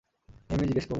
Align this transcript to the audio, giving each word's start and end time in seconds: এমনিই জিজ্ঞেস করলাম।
এমনিই 0.49 0.67
জিজ্ঞেস 0.67 0.85
করলাম। 0.85 0.89